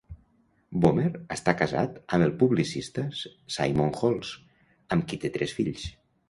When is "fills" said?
5.61-5.87